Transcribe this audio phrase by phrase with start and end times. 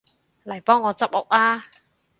[0.45, 1.63] 嚟幫我執屋吖